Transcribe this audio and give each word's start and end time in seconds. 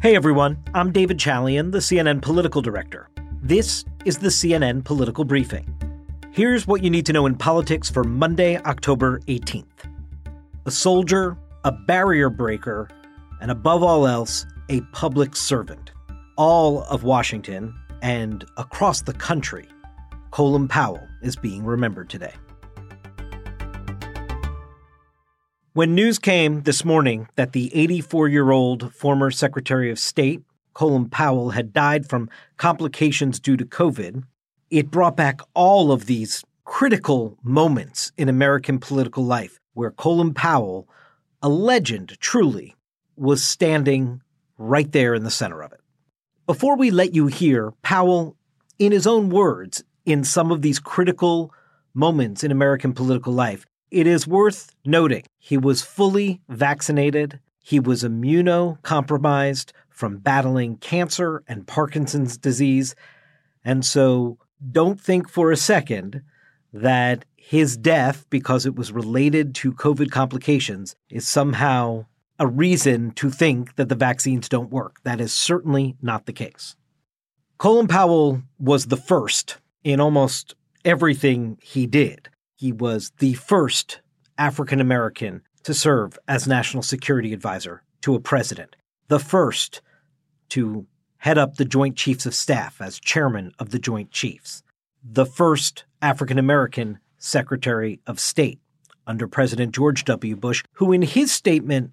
Hey 0.00 0.14
everyone, 0.14 0.62
I'm 0.74 0.92
David 0.92 1.18
Chalian, 1.18 1.72
the 1.72 1.78
CNN 1.78 2.22
political 2.22 2.62
director. 2.62 3.10
This 3.42 3.84
is 4.04 4.18
the 4.18 4.28
CNN 4.28 4.84
Political 4.84 5.24
Briefing. 5.24 5.76
Here's 6.30 6.68
what 6.68 6.84
you 6.84 6.88
need 6.88 7.04
to 7.06 7.12
know 7.12 7.26
in 7.26 7.34
politics 7.34 7.90
for 7.90 8.04
Monday, 8.04 8.58
October 8.58 9.18
18th. 9.26 9.66
A 10.66 10.70
soldier, 10.70 11.36
a 11.64 11.72
barrier 11.72 12.30
breaker, 12.30 12.88
and 13.40 13.50
above 13.50 13.82
all 13.82 14.06
else, 14.06 14.46
a 14.68 14.82
public 14.92 15.34
servant. 15.34 15.90
All 16.36 16.84
of 16.84 17.02
Washington 17.02 17.74
and 18.00 18.44
across 18.56 19.02
the 19.02 19.14
country, 19.14 19.66
Colin 20.30 20.68
Powell 20.68 21.08
is 21.22 21.34
being 21.34 21.64
remembered 21.64 22.08
today. 22.08 22.34
When 25.78 25.94
news 25.94 26.18
came 26.18 26.62
this 26.62 26.84
morning 26.84 27.28
that 27.36 27.52
the 27.52 27.70
84 27.72 28.26
year 28.26 28.50
old 28.50 28.92
former 28.92 29.30
Secretary 29.30 29.92
of 29.92 30.00
State, 30.00 30.42
Colin 30.74 31.08
Powell, 31.08 31.50
had 31.50 31.72
died 31.72 32.08
from 32.08 32.28
complications 32.56 33.38
due 33.38 33.56
to 33.56 33.64
COVID, 33.64 34.24
it 34.72 34.90
brought 34.90 35.16
back 35.16 35.40
all 35.54 35.92
of 35.92 36.06
these 36.06 36.42
critical 36.64 37.38
moments 37.44 38.10
in 38.18 38.28
American 38.28 38.80
political 38.80 39.24
life 39.24 39.60
where 39.74 39.92
Colin 39.92 40.34
Powell, 40.34 40.88
a 41.42 41.48
legend 41.48 42.18
truly, 42.18 42.74
was 43.14 43.44
standing 43.44 44.20
right 44.56 44.90
there 44.90 45.14
in 45.14 45.22
the 45.22 45.30
center 45.30 45.62
of 45.62 45.72
it. 45.72 45.80
Before 46.44 46.76
we 46.76 46.90
let 46.90 47.14
you 47.14 47.28
hear 47.28 47.72
Powell, 47.82 48.36
in 48.80 48.90
his 48.90 49.06
own 49.06 49.28
words, 49.28 49.84
in 50.04 50.24
some 50.24 50.50
of 50.50 50.60
these 50.60 50.80
critical 50.80 51.54
moments 51.94 52.42
in 52.42 52.50
American 52.50 52.92
political 52.94 53.32
life, 53.32 53.64
it 53.90 54.06
is 54.06 54.26
worth 54.26 54.74
noting 54.84 55.24
he 55.38 55.56
was 55.56 55.82
fully 55.82 56.40
vaccinated. 56.48 57.40
He 57.58 57.80
was 57.80 58.02
immunocompromised 58.02 59.72
from 59.88 60.18
battling 60.18 60.76
cancer 60.76 61.42
and 61.48 61.66
Parkinson's 61.66 62.36
disease. 62.36 62.94
And 63.64 63.84
so 63.84 64.38
don't 64.70 65.00
think 65.00 65.28
for 65.28 65.50
a 65.50 65.56
second 65.56 66.22
that 66.72 67.24
his 67.36 67.76
death, 67.76 68.26
because 68.30 68.66
it 68.66 68.76
was 68.76 68.92
related 68.92 69.54
to 69.56 69.72
COVID 69.72 70.10
complications, 70.10 70.94
is 71.08 71.26
somehow 71.26 72.06
a 72.38 72.46
reason 72.46 73.10
to 73.12 73.30
think 73.30 73.76
that 73.76 73.88
the 73.88 73.94
vaccines 73.94 74.48
don't 74.48 74.70
work. 74.70 74.96
That 75.02 75.20
is 75.20 75.32
certainly 75.32 75.96
not 76.00 76.26
the 76.26 76.32
case. 76.32 76.76
Colin 77.56 77.88
Powell 77.88 78.42
was 78.58 78.86
the 78.86 78.96
first 78.96 79.58
in 79.82 79.98
almost 79.98 80.54
everything 80.84 81.58
he 81.62 81.86
did. 81.86 82.28
He 82.58 82.72
was 82.72 83.12
the 83.18 83.34
first 83.34 84.00
African 84.36 84.80
American 84.80 85.42
to 85.62 85.72
serve 85.72 86.18
as 86.26 86.48
National 86.48 86.82
Security 86.82 87.32
Advisor 87.32 87.84
to 88.00 88.16
a 88.16 88.20
president, 88.20 88.74
the 89.06 89.20
first 89.20 89.80
to 90.48 90.84
head 91.18 91.38
up 91.38 91.54
the 91.54 91.64
Joint 91.64 91.94
Chiefs 91.94 92.26
of 92.26 92.34
Staff 92.34 92.80
as 92.80 92.98
chairman 92.98 93.52
of 93.60 93.70
the 93.70 93.78
Joint 93.78 94.10
Chiefs, 94.10 94.64
the 95.04 95.24
first 95.24 95.84
African 96.02 96.36
American 96.36 96.98
Secretary 97.16 98.00
of 98.08 98.18
State 98.18 98.58
under 99.06 99.28
President 99.28 99.72
George 99.72 100.04
W. 100.06 100.34
Bush, 100.34 100.64
who 100.72 100.92
in 100.92 101.02
his 101.02 101.30
statement 101.30 101.92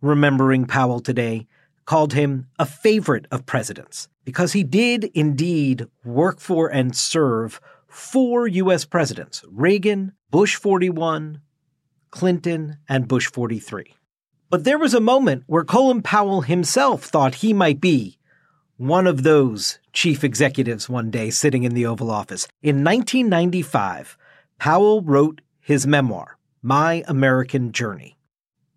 remembering 0.00 0.64
Powell 0.64 1.00
today 1.00 1.48
called 1.86 2.12
him 2.12 2.46
a 2.60 2.66
favorite 2.66 3.26
of 3.32 3.46
presidents 3.46 4.08
because 4.24 4.52
he 4.52 4.62
did 4.62 5.10
indeed 5.12 5.86
work 6.04 6.38
for 6.38 6.68
and 6.68 6.94
serve 6.94 7.60
four 7.94 8.48
U.S. 8.48 8.84
presidents 8.84 9.44
Reagan, 9.48 10.12
Bush 10.30 10.56
41, 10.56 11.40
Clinton, 12.10 12.78
and 12.88 13.06
Bush 13.08 13.30
43. 13.30 13.94
But 14.50 14.64
there 14.64 14.78
was 14.78 14.94
a 14.94 15.00
moment 15.00 15.44
where 15.46 15.64
Colin 15.64 16.02
Powell 16.02 16.42
himself 16.42 17.04
thought 17.04 17.36
he 17.36 17.52
might 17.52 17.80
be 17.80 18.18
one 18.76 19.06
of 19.06 19.22
those 19.22 19.78
chief 19.92 20.24
executives 20.24 20.88
one 20.88 21.10
day 21.10 21.30
sitting 21.30 21.62
in 21.62 21.74
the 21.74 21.86
Oval 21.86 22.10
Office. 22.10 22.48
In 22.62 22.82
1995, 22.84 24.18
Powell 24.58 25.00
wrote 25.02 25.40
his 25.60 25.86
memoir, 25.86 26.36
My 26.62 27.04
American 27.06 27.72
Journey. 27.72 28.18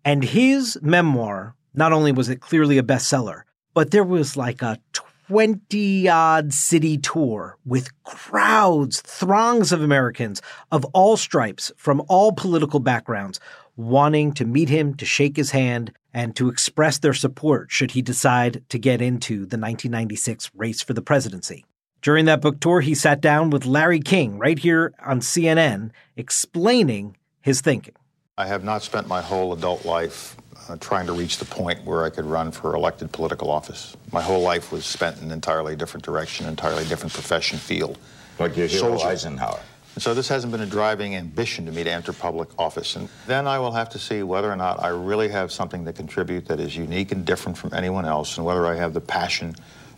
And 0.04 0.22
his 0.22 0.78
memoir, 0.80 1.56
not 1.74 1.92
only 1.92 2.12
was 2.12 2.28
it 2.28 2.40
clearly 2.40 2.78
a 2.78 2.82
bestseller, 2.84 3.42
but 3.74 3.90
there 3.90 4.04
was 4.04 4.36
like 4.36 4.62
a 4.62 4.78
20 5.28 6.08
odd 6.08 6.54
city 6.54 6.96
tour 6.96 7.58
with 7.66 7.90
crowds, 8.02 9.02
throngs 9.02 9.72
of 9.72 9.82
Americans 9.82 10.40
of 10.72 10.86
all 10.86 11.18
stripes 11.18 11.70
from 11.76 12.02
all 12.08 12.32
political 12.32 12.80
backgrounds 12.80 13.38
wanting 13.76 14.32
to 14.32 14.46
meet 14.46 14.70
him, 14.70 14.94
to 14.94 15.04
shake 15.04 15.36
his 15.36 15.50
hand, 15.50 15.92
and 16.14 16.34
to 16.34 16.48
express 16.48 16.98
their 16.98 17.12
support 17.12 17.70
should 17.70 17.90
he 17.90 18.00
decide 18.00 18.62
to 18.70 18.78
get 18.78 19.02
into 19.02 19.34
the 19.34 19.58
1996 19.58 20.50
race 20.56 20.80
for 20.80 20.94
the 20.94 21.02
presidency. 21.02 21.66
During 22.00 22.24
that 22.24 22.40
book 22.40 22.58
tour, 22.58 22.80
he 22.80 22.94
sat 22.94 23.20
down 23.20 23.50
with 23.50 23.66
Larry 23.66 24.00
King 24.00 24.38
right 24.38 24.58
here 24.58 24.94
on 25.04 25.20
CNN 25.20 25.90
explaining 26.16 27.18
his 27.42 27.60
thinking. 27.60 27.94
I 28.38 28.46
have 28.46 28.64
not 28.64 28.82
spent 28.82 29.06
my 29.06 29.20
whole 29.20 29.52
adult 29.52 29.84
life 29.84 30.36
uh, 30.68 30.76
trying 30.80 31.06
to 31.06 31.12
reach 31.12 31.38
the 31.38 31.44
point 31.44 31.84
where 31.84 32.04
I 32.04 32.10
could 32.10 32.24
run 32.24 32.50
for 32.50 32.74
elected 32.74 33.12
political 33.12 33.50
office. 33.50 33.96
My 34.12 34.22
whole 34.22 34.42
life 34.42 34.70
was 34.70 34.84
spent 34.84 35.18
in 35.18 35.24
an 35.24 35.32
entirely 35.32 35.76
different 35.76 36.04
direction, 36.04 36.46
entirely 36.46 36.84
different 36.84 37.12
profession 37.12 37.58
field. 37.58 37.98
Like 38.38 38.56
your 38.56 38.66
hero 38.66 38.96
Soldier. 38.96 39.06
Eisenhower. 39.06 39.60
And 39.94 40.02
so 40.02 40.14
this 40.14 40.28
hasn't 40.28 40.52
been 40.52 40.60
a 40.60 40.66
driving 40.66 41.16
ambition 41.16 41.66
to 41.66 41.72
me 41.72 41.82
to 41.82 41.90
enter 41.90 42.12
public 42.12 42.48
office. 42.56 42.94
And 42.94 43.08
then 43.26 43.48
I 43.48 43.58
will 43.58 43.72
have 43.72 43.88
to 43.90 43.98
see 43.98 44.22
whether 44.22 44.48
or 44.50 44.54
not 44.54 44.80
I 44.80 44.88
really 44.88 45.28
have 45.30 45.50
something 45.50 45.84
to 45.86 45.92
contribute 45.92 46.46
that 46.46 46.60
is 46.60 46.76
unique 46.76 47.10
and 47.10 47.24
different 47.24 47.58
from 47.58 47.74
anyone 47.74 48.04
else, 48.04 48.36
and 48.36 48.46
whether 48.46 48.64
I 48.66 48.76
have 48.76 48.94
the 48.94 49.00
passion 49.00 49.56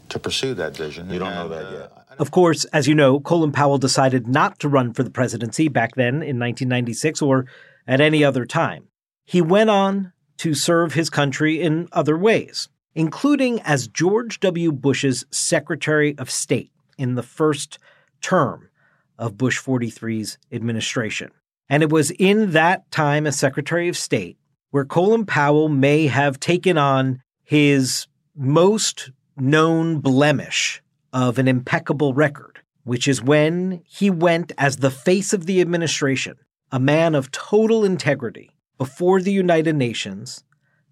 to 0.08 0.18
pursue 0.18 0.54
that 0.54 0.76
vision. 0.76 1.10
You 1.10 1.18
don't 1.18 1.28
and, 1.28 1.36
know 1.36 1.48
that 1.48 1.66
uh, 1.66 1.78
yet. 1.80 1.92
Of 2.18 2.30
course, 2.30 2.64
as 2.66 2.86
you 2.86 2.94
know, 2.94 3.20
Colin 3.20 3.52
Powell 3.52 3.78
decided 3.78 4.26
not 4.26 4.58
to 4.60 4.68
run 4.68 4.92
for 4.92 5.02
the 5.02 5.10
presidency 5.10 5.68
back 5.68 5.94
then 5.96 6.14
in 6.14 6.38
1996 6.38 7.22
or 7.22 7.46
at 7.86 8.00
any 8.00 8.24
other 8.24 8.46
time. 8.46 8.88
He 9.24 9.40
went 9.40 9.70
on 9.70 10.12
to 10.40 10.54
serve 10.54 10.94
his 10.94 11.10
country 11.10 11.60
in 11.60 11.86
other 11.92 12.16
ways, 12.16 12.68
including 12.94 13.60
as 13.60 13.88
George 13.88 14.40
W. 14.40 14.72
Bush's 14.72 15.24
Secretary 15.30 16.16
of 16.16 16.30
State 16.30 16.72
in 16.96 17.14
the 17.14 17.22
first 17.22 17.78
term 18.22 18.70
of 19.18 19.36
Bush 19.36 19.60
43's 19.62 20.38
administration. 20.50 21.30
And 21.68 21.82
it 21.82 21.90
was 21.90 22.10
in 22.12 22.52
that 22.52 22.90
time 22.90 23.26
as 23.26 23.38
Secretary 23.38 23.88
of 23.88 23.98
State 23.98 24.38
where 24.70 24.84
Colin 24.84 25.26
Powell 25.26 25.68
may 25.68 26.06
have 26.06 26.40
taken 26.40 26.78
on 26.78 27.22
his 27.42 28.06
most 28.34 29.10
known 29.36 29.98
blemish 29.98 30.80
of 31.12 31.38
an 31.38 31.48
impeccable 31.48 32.14
record, 32.14 32.60
which 32.84 33.06
is 33.06 33.22
when 33.22 33.82
he 33.84 34.08
went 34.08 34.52
as 34.56 34.76
the 34.76 34.90
face 34.90 35.32
of 35.32 35.44
the 35.46 35.60
administration, 35.60 36.36
a 36.72 36.80
man 36.80 37.14
of 37.14 37.30
total 37.30 37.84
integrity, 37.84 38.52
before 38.80 39.20
the 39.20 39.30
United 39.30 39.76
Nations 39.76 40.42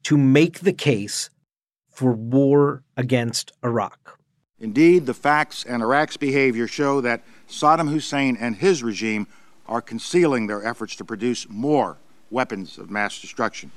to 0.03 0.19
make 0.19 0.59
the 0.59 0.75
case 0.75 1.31
for 1.91 2.13
war 2.13 2.83
against 2.99 3.51
Iraq. 3.65 4.19
Indeed, 4.61 5.07
the 5.07 5.15
facts 5.15 5.65
and 5.65 5.83
Iraq's 5.83 6.19
behavior 6.19 6.67
show 6.67 7.01
that 7.01 7.23
Saddam 7.49 7.89
Hussein 7.89 8.37
and 8.39 8.57
his 8.57 8.83
regime 8.83 9.27
are 9.67 9.81
concealing 9.81 10.49
their 10.49 10.63
efforts 10.63 10.97
to 10.97 11.05
produce 11.07 11.49
more 11.49 11.97
weapons 12.31 12.77
of 12.77 12.91
mass 12.91 13.19
destruction. 13.23 13.73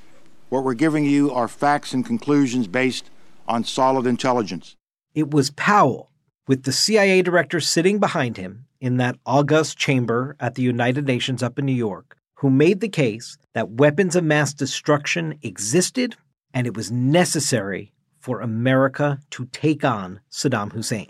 What 0.50 0.62
we're 0.62 0.74
giving 0.74 1.06
you 1.06 1.32
are 1.32 1.48
facts 1.48 1.94
and 1.94 2.04
conclusions 2.04 2.66
based 2.66 3.08
on 3.48 3.64
solid 3.64 4.06
intelligence. 4.06 4.76
It 5.14 5.30
was 5.30 5.52
Powell, 5.52 6.10
with 6.46 6.64
the 6.64 6.72
CIA 6.72 7.22
director 7.22 7.60
sitting 7.60 7.98
behind 7.98 8.36
him 8.36 8.66
in 8.78 8.98
that 8.98 9.16
august 9.24 9.78
chamber 9.78 10.36
at 10.38 10.54
the 10.54 10.62
United 10.62 11.06
Nations 11.06 11.42
up 11.42 11.58
in 11.58 11.64
New 11.64 11.72
York, 11.72 12.18
who 12.42 12.50
made 12.50 12.80
the 12.80 12.88
case 12.88 13.38
that 13.54 13.70
weapons 13.70 14.16
of 14.16 14.24
mass 14.24 14.52
destruction 14.52 15.38
existed 15.42 16.16
and 16.52 16.66
it 16.66 16.76
was 16.76 16.90
necessary 16.90 17.92
for 18.18 18.40
America 18.40 19.20
to 19.30 19.46
take 19.52 19.84
on 19.84 20.18
Saddam 20.28 20.72
Hussein. 20.72 21.06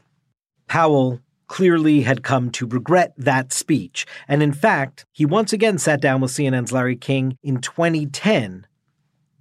Powell 0.68 1.20
clearly 1.46 2.02
had 2.02 2.22
come 2.22 2.50
to 2.50 2.66
regret 2.66 3.14
that 3.16 3.50
speech, 3.50 4.04
and 4.28 4.42
in 4.42 4.52
fact, 4.52 5.06
he 5.10 5.24
once 5.24 5.54
again 5.54 5.78
sat 5.78 6.02
down 6.02 6.20
with 6.20 6.30
CNN's 6.30 6.70
Larry 6.70 6.96
King 6.96 7.38
in 7.42 7.62
2010, 7.62 8.66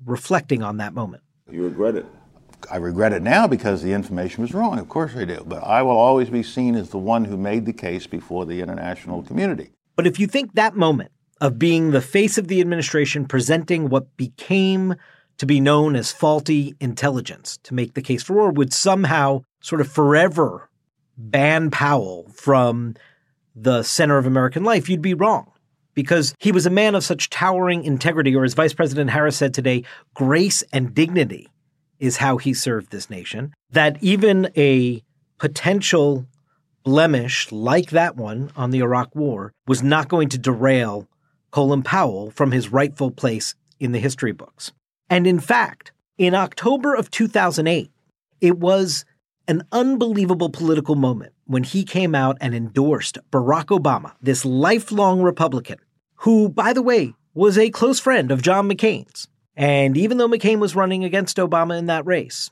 reflecting 0.06 0.64
on 0.64 0.78
that 0.78 0.94
moment. 0.94 1.24
You 1.52 1.64
regret 1.64 1.96
it? 1.96 2.06
I 2.72 2.78
regret 2.78 3.12
it 3.12 3.22
now 3.22 3.48
because 3.48 3.82
the 3.82 3.92
information 3.92 4.44
was 4.44 4.54
wrong. 4.54 4.80
Of 4.80 4.88
course 4.88 5.14
I 5.18 5.26
do. 5.26 5.44
But 5.46 5.62
I 5.66 5.82
will 5.82 5.98
always 5.98 6.30
be 6.30 6.42
seen 6.42 6.76
as 6.76 6.92
the 6.92 6.98
one 6.98 7.26
who 7.26 7.36
made 7.36 7.66
the 7.66 7.74
case 7.74 8.08
before 8.08 8.46
the 8.46 8.62
international 8.62 9.24
community. 9.24 9.72
But 9.98 10.08
if 10.08 10.22
you 10.22 10.28
think 10.28 10.54
that 10.54 10.78
moment 10.78 11.12
of 11.42 11.60
being 11.60 11.92
the 11.92 12.02
face 12.02 12.38
of 12.38 12.48
the 12.48 12.62
administration 12.62 13.26
presenting 13.26 13.90
what 13.90 14.16
became 14.16 14.96
to 15.40 15.46
be 15.48 15.60
known 15.60 15.96
as 15.96 16.12
faulty 16.12 16.76
intelligence 16.80 17.58
to 17.64 17.74
make 17.74 17.96
the 17.96 18.02
case 18.02 18.22
for 18.22 18.34
war 18.34 18.52
would 18.52 18.72
somehow 18.72 19.42
sort 19.60 19.82
of 19.82 19.92
forever 19.92 20.70
ban 21.18 21.72
Powell 21.72 22.30
from 22.34 22.96
the 23.56 23.84
center 23.84 24.18
of 24.18 24.26
American 24.26 24.64
life, 24.64 24.88
you'd 24.88 25.02
be 25.02 25.14
wrong. 25.14 25.52
Because 25.94 26.34
he 26.40 26.52
was 26.52 26.66
a 26.66 26.70
man 26.70 26.96
of 26.96 27.04
such 27.04 27.30
towering 27.30 27.84
integrity, 27.84 28.34
or 28.34 28.46
as 28.46 28.54
Vice 28.54 28.74
President 28.74 29.10
Harris 29.10 29.36
said 29.36 29.54
today, 29.54 29.84
grace 30.14 30.64
and 30.72 30.94
dignity 30.94 31.50
is 32.00 32.18
how 32.18 32.38
he 32.38 32.54
served 32.54 32.92
this 32.92 33.10
nation, 33.10 33.54
that 33.72 33.98
even 34.02 34.50
a 34.56 35.04
potential 35.38 36.26
blemish 36.84 37.52
like 37.52 37.90
that 37.90 38.16
one 38.16 38.52
on 38.56 38.72
the 38.72 38.80
Iraq 38.80 39.14
War 39.16 39.52
was 39.68 39.84
not 39.84 40.08
going 40.08 40.30
to 40.30 40.38
derail 40.38 41.08
Colin 41.52 41.84
Powell 41.84 42.32
from 42.32 42.52
his 42.52 42.72
rightful 42.72 43.12
place 43.12 43.56
in 43.80 43.92
the 43.92 44.00
history 44.00 44.32
books. 44.32 44.72
And 45.10 45.28
in 45.28 45.40
fact, 45.40 45.92
in 46.18 46.34
October 46.34 46.96
of 46.96 47.12
2008, 47.12 47.92
it 48.40 48.58
was 48.58 49.06
an 49.48 49.64
unbelievable 49.72 50.50
political 50.50 50.96
moment 50.96 51.34
when 51.46 51.64
he 51.64 51.84
came 51.84 52.16
out 52.16 52.38
and 52.40 52.56
endorsed 52.56 53.18
Barack 53.32 53.66
Obama, 53.66 54.14
this 54.22 54.46
lifelong 54.46 55.22
Republican, 55.22 55.80
who, 56.16 56.48
by 56.48 56.74
the 56.74 56.82
way, 56.82 57.14
was 57.34 57.58
a 57.58 57.70
close 57.70 58.00
friend 58.00 58.32
of 58.32 58.42
John 58.42 58.70
McCain's. 58.70 59.28
And 59.56 59.98
even 59.98 60.18
though 60.18 60.30
McCain 60.30 60.60
was 60.60 60.76
running 60.76 61.04
against 61.04 61.38
Obama 61.38 61.78
in 61.78 61.88
that 61.88 62.06
race, 62.06 62.52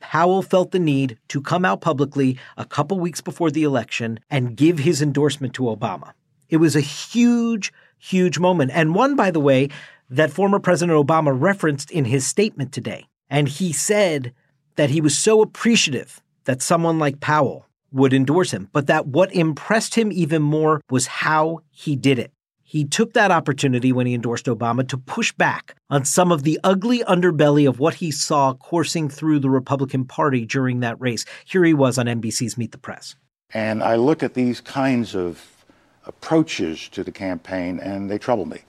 Powell 0.00 0.42
felt 0.42 0.70
the 0.70 0.78
need 0.78 1.18
to 1.28 1.40
come 1.40 1.64
out 1.64 1.80
publicly 1.80 2.38
a 2.56 2.64
couple 2.64 2.98
weeks 2.98 3.20
before 3.20 3.50
the 3.50 3.62
election 3.62 4.18
and 4.30 4.56
give 4.56 4.78
his 4.78 5.02
endorsement 5.02 5.54
to 5.54 5.64
Obama. 5.64 6.12
It 6.48 6.56
was 6.56 6.74
a 6.76 6.80
huge, 6.80 7.72
huge 8.02 8.38
moment, 8.38 8.72
and 8.74 8.94
one, 8.94 9.16
by 9.16 9.30
the 9.30 9.40
way, 9.40 9.68
that 10.10 10.32
former 10.32 10.58
President 10.58 10.98
Obama 10.98 11.34
referenced 11.34 11.90
in 11.90 12.04
his 12.04 12.26
statement 12.26 12.72
today. 12.72 13.06
And 13.30 13.48
he 13.48 13.72
said 13.72 14.32
that 14.76 14.90
he 14.90 15.00
was 15.00 15.16
so 15.16 15.40
appreciative 15.40 16.20
that 16.44 16.60
someone 16.60 16.98
like 16.98 17.20
Powell 17.20 17.66
would 17.92 18.12
endorse 18.12 18.50
him, 18.50 18.68
but 18.72 18.86
that 18.88 19.06
what 19.06 19.34
impressed 19.34 19.94
him 19.94 20.10
even 20.12 20.42
more 20.42 20.80
was 20.90 21.06
how 21.06 21.60
he 21.70 21.96
did 21.96 22.18
it. 22.18 22.32
He 22.62 22.84
took 22.86 23.12
that 23.12 23.30
opportunity 23.30 23.92
when 23.92 24.06
he 24.06 24.14
endorsed 24.14 24.46
Obama 24.46 24.88
to 24.88 24.96
push 24.96 25.30
back 25.32 25.74
on 25.90 26.06
some 26.06 26.32
of 26.32 26.42
the 26.42 26.58
ugly 26.64 27.00
underbelly 27.00 27.68
of 27.68 27.78
what 27.78 27.94
he 27.94 28.10
saw 28.10 28.54
coursing 28.54 29.10
through 29.10 29.40
the 29.40 29.50
Republican 29.50 30.06
Party 30.06 30.46
during 30.46 30.80
that 30.80 30.98
race. 30.98 31.26
Here 31.44 31.64
he 31.64 31.74
was 31.74 31.98
on 31.98 32.06
NBC's 32.06 32.56
Meet 32.56 32.72
the 32.72 32.78
Press. 32.78 33.14
And 33.52 33.82
I 33.82 33.96
look 33.96 34.22
at 34.22 34.32
these 34.32 34.62
kinds 34.62 35.14
of 35.14 35.61
approaches 36.06 36.88
to 36.90 37.04
the 37.04 37.12
campaign 37.12 37.78
and 37.80 38.10
they 38.10 38.18
trouble 38.18 38.46
me. 38.46 38.60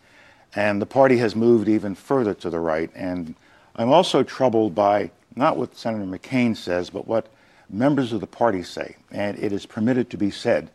And 0.55 0.81
the 0.81 0.85
party 0.85 1.17
has 1.17 1.35
moved 1.35 1.67
even 1.67 1.95
further 1.95 2.33
to 2.35 2.49
the 2.49 2.59
right. 2.59 2.91
And 2.95 3.35
I'm 3.75 3.89
also 3.89 4.23
troubled 4.23 4.75
by 4.75 5.11
not 5.35 5.57
what 5.57 5.75
Senator 5.75 6.05
McCain 6.05 6.55
says, 6.55 6.89
but 6.89 7.07
what 7.07 7.27
members 7.69 8.13
of 8.13 8.21
the 8.21 8.27
party 8.27 8.61
say. 8.61 8.95
And 9.11 9.37
it 9.39 9.51
is 9.51 9.65
permitted 9.65 10.09
to 10.11 10.17
be 10.17 10.29
said 10.29 10.69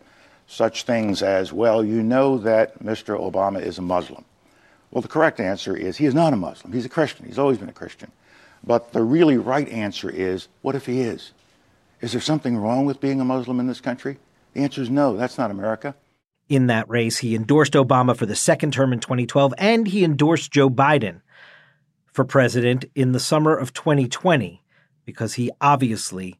such 0.49 0.85
things 0.85 1.23
as, 1.23 1.53
well, 1.53 1.85
you 1.85 2.03
know 2.03 2.39
that 2.39 2.83
Mr. 2.83 3.19
Obama 3.19 3.63
is 3.63 3.79
a 3.79 3.83
Muslim. 3.83 4.25
Well, 4.91 5.03
the 5.03 5.09
correct 5.09 5.39
answer 5.39 5.77
is 5.77 5.99
he 5.99 6.07
is 6.07 6.15
not 6.15 6.33
a 6.33 6.37
Muslim. 6.37 6.73
He's 6.73 6.87
a 6.87 6.89
Christian. 6.91 7.27
He's 7.27 7.39
always 7.39 7.59
been 7.59 7.69
a 7.69 7.75
Christian. 7.75 8.11
But 8.65 8.93
the 8.93 9.03
really 9.03 9.37
right 9.37 9.69
answer 9.69 10.11
is, 10.11 10.49
what 10.63 10.75
if 10.75 10.87
he 10.87 11.03
is? 11.03 11.33
Is 12.01 12.13
there 12.13 12.21
something 12.21 12.57
wrong 12.57 12.87
with 12.87 13.01
being 13.01 13.21
a 13.21 13.25
Muslim 13.25 13.61
in 13.61 13.67
this 13.67 13.81
country? 13.81 14.19
The 14.55 14.63
answer 14.63 14.83
is 14.83 14.91
no, 14.91 15.17
that's 15.17 15.39
not 15.39 15.51
America. 15.51 15.95
In 16.49 16.69
that 16.69 16.89
race, 16.89 17.19
he 17.19 17.35
endorsed 17.35 17.75
Obama 17.75 18.17
for 18.17 18.25
the 18.25 18.35
second 18.35 18.73
term 18.73 18.93
in 18.93 19.01
2012, 19.01 19.53
and 19.59 19.87
he 19.87 20.03
endorsed 20.03 20.51
Joe 20.51 20.71
Biden 20.71 21.21
for 22.07 22.25
president 22.25 22.87
in 22.95 23.13
the 23.13 23.21
summer 23.21 23.55
of 23.55 23.75
2020 23.75 24.63
because 25.05 25.35
he 25.35 25.51
obviously 25.61 26.39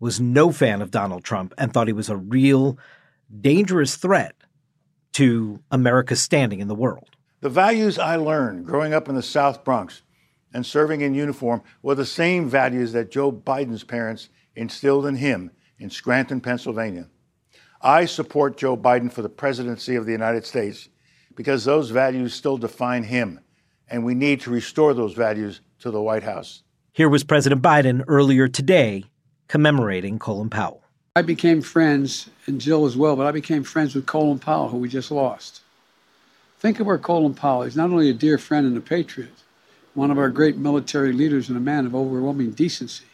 was 0.00 0.20
no 0.20 0.52
fan 0.52 0.80
of 0.80 0.90
Donald 0.90 1.24
Trump 1.24 1.52
and 1.58 1.72
thought 1.72 1.88
he 1.88 1.92
was 1.92 2.08
a 2.08 2.16
real 2.16 2.78
dangerous 3.40 3.96
threat 3.96 4.34
to 5.12 5.60
America's 5.70 6.22
standing 6.22 6.60
in 6.60 6.68
the 6.68 6.74
world. 6.74 7.10
The 7.40 7.48
values 7.48 7.98
I 7.98 8.16
learned 8.16 8.66
growing 8.66 8.94
up 8.94 9.08
in 9.08 9.14
the 9.14 9.22
South 9.22 9.64
Bronx 9.64 10.02
and 10.52 10.64
serving 10.64 11.00
in 11.00 11.14
uniform 11.14 11.62
were 11.82 11.94
the 11.94 12.06
same 12.06 12.48
values 12.48 12.92
that 12.92 13.10
Joe 13.10 13.32
Biden's 13.32 13.84
parents 13.84 14.28
instilled 14.54 15.06
in 15.06 15.16
him 15.16 15.50
in 15.78 15.90
Scranton, 15.90 16.40
Pennsylvania. 16.40 17.08
I 17.80 18.06
support 18.06 18.56
Joe 18.56 18.76
Biden 18.76 19.12
for 19.12 19.22
the 19.22 19.28
presidency 19.28 19.94
of 19.94 20.04
the 20.04 20.12
United 20.12 20.44
States 20.44 20.88
because 21.36 21.64
those 21.64 21.90
values 21.90 22.34
still 22.34 22.58
define 22.58 23.04
him, 23.04 23.38
and 23.88 24.04
we 24.04 24.14
need 24.14 24.40
to 24.40 24.50
restore 24.50 24.94
those 24.94 25.14
values 25.14 25.60
to 25.80 25.92
the 25.92 26.02
White 26.02 26.24
House. 26.24 26.62
Here 26.92 27.08
was 27.08 27.22
President 27.22 27.62
Biden 27.62 28.02
earlier 28.08 28.48
today 28.48 29.04
commemorating 29.46 30.18
Colin 30.18 30.50
Powell. 30.50 30.82
I 31.14 31.22
became 31.22 31.62
friends, 31.62 32.28
and 32.46 32.60
Jill 32.60 32.84
as 32.84 32.96
well, 32.96 33.14
but 33.14 33.26
I 33.26 33.32
became 33.32 33.62
friends 33.62 33.94
with 33.94 34.06
Colin 34.06 34.40
Powell, 34.40 34.68
who 34.68 34.78
we 34.78 34.88
just 34.88 35.12
lost. 35.12 35.62
Think 36.58 36.80
of 36.80 36.86
where 36.86 36.98
Colin 36.98 37.34
Powell 37.34 37.62
is 37.62 37.76
not 37.76 37.90
only 37.90 38.10
a 38.10 38.14
dear 38.14 38.38
friend 38.38 38.66
and 38.66 38.76
a 38.76 38.80
patriot, 38.80 39.30
one 39.94 40.10
of 40.10 40.18
our 40.18 40.30
great 40.30 40.56
military 40.56 41.12
leaders 41.12 41.48
and 41.48 41.56
a 41.56 41.60
man 41.60 41.86
of 41.86 41.94
overwhelming 41.94 42.50
decency. 42.50 43.04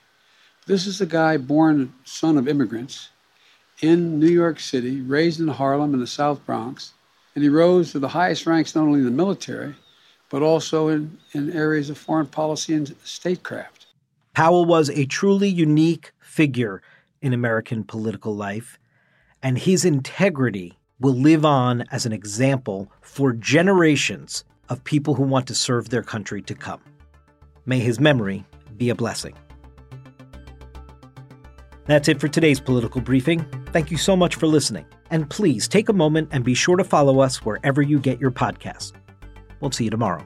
This 0.66 0.86
is 0.86 1.02
a 1.02 1.06
guy 1.06 1.36
born 1.36 1.92
son 2.04 2.38
of 2.38 2.48
immigrants 2.48 3.10
in 3.80 4.18
New 4.18 4.28
York 4.28 4.60
City, 4.60 5.00
raised 5.00 5.40
in 5.40 5.48
Harlem 5.48 5.94
in 5.94 6.00
the 6.00 6.06
South 6.06 6.44
Bronx, 6.46 6.92
and 7.34 7.42
he 7.42 7.50
rose 7.50 7.92
to 7.92 7.98
the 7.98 8.08
highest 8.08 8.46
ranks 8.46 8.74
not 8.74 8.82
only 8.82 9.00
in 9.00 9.04
the 9.04 9.10
military, 9.10 9.74
but 10.30 10.42
also 10.42 10.88
in, 10.88 11.18
in 11.32 11.52
areas 11.52 11.90
of 11.90 11.98
foreign 11.98 12.26
policy 12.26 12.74
and 12.74 12.94
statecraft. 13.04 13.86
Powell 14.34 14.64
was 14.64 14.90
a 14.90 15.06
truly 15.06 15.48
unique 15.48 16.12
figure 16.20 16.82
in 17.22 17.32
American 17.32 17.84
political 17.84 18.34
life, 18.34 18.78
and 19.42 19.58
his 19.58 19.84
integrity 19.84 20.78
will 21.00 21.14
live 21.14 21.44
on 21.44 21.84
as 21.90 22.06
an 22.06 22.12
example 22.12 22.90
for 23.00 23.32
generations 23.32 24.44
of 24.68 24.82
people 24.84 25.14
who 25.14 25.22
want 25.22 25.46
to 25.46 25.54
serve 25.54 25.90
their 25.90 26.02
country 26.02 26.42
to 26.42 26.54
come. 26.54 26.80
May 27.66 27.78
his 27.78 28.00
memory 28.00 28.44
be 28.76 28.88
a 28.88 28.94
blessing. 28.94 29.34
That's 31.86 32.08
it 32.08 32.20
for 32.20 32.28
today's 32.28 32.60
political 32.60 33.00
briefing. 33.00 33.44
Thank 33.74 33.90
you 33.90 33.96
so 33.96 34.14
much 34.14 34.36
for 34.36 34.46
listening. 34.46 34.86
And 35.10 35.28
please 35.28 35.66
take 35.66 35.88
a 35.88 35.92
moment 35.92 36.28
and 36.30 36.44
be 36.44 36.54
sure 36.54 36.76
to 36.76 36.84
follow 36.84 37.18
us 37.18 37.44
wherever 37.44 37.82
you 37.82 37.98
get 37.98 38.20
your 38.20 38.30
podcasts. 38.30 38.92
We'll 39.58 39.72
see 39.72 39.82
you 39.82 39.90
tomorrow. 39.90 40.24